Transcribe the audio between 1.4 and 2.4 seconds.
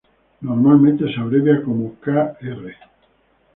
como kr.